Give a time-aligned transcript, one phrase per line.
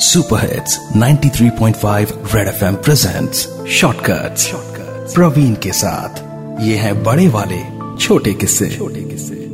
[0.00, 4.52] Super hits 93.5 Red FM presents shortcuts
[5.14, 6.18] Praveen के साथ।
[6.62, 7.58] ये है बड़े वाले
[8.00, 9.48] छोटे किस्से। छोटे किस्से।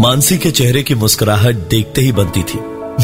[0.00, 2.60] मानसी के चेहरे की मुस्कुराहट देखते ही बनती थी।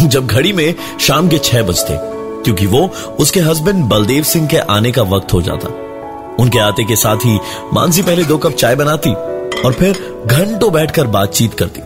[0.09, 1.99] जब घड़ी में शाम के छह बजते
[2.43, 2.91] क्योंकि वो
[3.21, 5.69] उसके हस्बैंड बलदेव सिंह के आने का वक्त हो जाता।
[6.39, 7.39] उनके आते के साथ ही
[7.73, 9.11] मानसी पहले दो कप चाय बनाती
[9.61, 11.81] और फिर घंटों बैठकर बातचीत करती।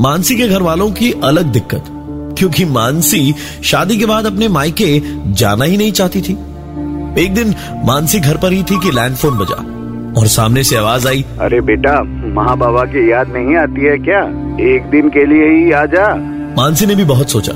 [0.00, 1.92] मानसी के घर वालों की अलग दिक्कत।
[2.38, 3.34] क्योंकि मानसी
[3.64, 5.00] शादी के बाद अपने मायके
[5.34, 6.32] जाना ही नहीं चाहती थी।
[7.18, 7.54] एक दिन
[7.84, 9.56] मानसी घर पर ही थी कि लैंडफोन बजा
[10.20, 12.02] और सामने से आवाज़ आई अरे बेटा
[12.34, 14.22] माँ बाबा की याद नहीं आती है क्या?
[14.66, 16.14] एक दिन के लिए ही आ जा।
[16.56, 17.52] मानसी ने भी बहुत सोचा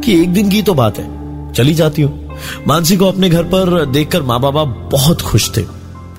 [0.00, 2.36] कि एक दिन की तो बात है चली जाती हूँ।
[2.68, 5.62] मानसी को अपने घर पर देखकर माँ बाबा बहुत खुश थे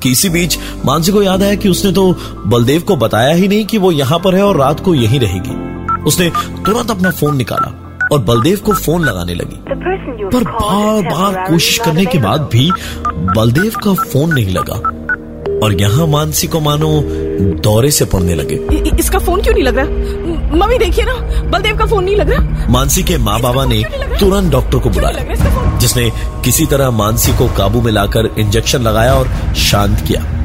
[0.03, 2.11] कि इसी बीच मानसी को याद आया कि उसने तो
[2.47, 6.03] बलदेव को बताया ही नहीं कि वो यहाँ पर है और रात को यहीं रहेगी।
[6.03, 6.29] उसने
[6.65, 7.71] तुरंत अपना फ़ोन निकाला
[8.11, 9.63] और बलदेव को फ़ोन लगाने लगी।
[10.29, 12.71] पर बार बार कोशिश करने के बाद भी
[13.09, 14.95] बलदेव का फ़ोन नहीं लगा।
[15.63, 17.01] और यहाँ मानसी को मानो
[17.41, 19.85] दौरे से पड़ने लगे। इ- इसका फ़ोन क्यों नहीं लग रहा?
[20.57, 23.83] मम्मी देखिए ना बलदेव का फ़ोन नहीं लग रहा। मानसी के माँ बाबा ने
[24.19, 25.35] तुरंत डॉक्टर को बुलाया
[25.77, 26.11] जिसने
[26.43, 30.35] किसी तरह मानसी को काबू में लाकर इंजेक्शन लगाया और शांत किया।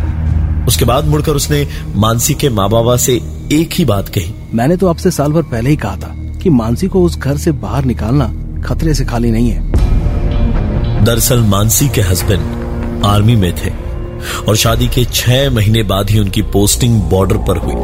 [0.68, 3.12] उसके बाद मुड़कर उसने मानसी के माँ बाबा से
[3.52, 6.88] एक ही बात कही। मैंने तो आपसे साल भर पहले ही कहा था कि मानसी
[6.88, 8.26] को उस घर से बाहर निकालना
[8.64, 13.70] खतरे से खाली नहीं है। दरअसल मानसी के हस्बैंड आर्मी में थे
[14.42, 17.74] और शादी के छह महीने बाद ही उनकी पोस्टिंग बॉर्डर पर हुई,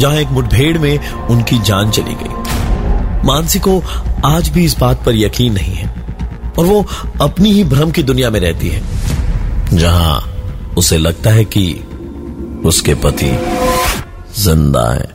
[0.00, 3.80] जहाँ एक मुठभेड़ में उनकी जान चली गई। मानसी को
[4.24, 5.88] आज भी इस बात पर यकीन नहीं है
[6.58, 6.84] और वो
[7.22, 8.82] अपनी ही भ्रम की दुनिया में रहती है,
[9.72, 11.68] जहाँ उसे लगता है कि
[12.64, 13.36] उसके पति
[14.38, 15.14] ज़िंदा है।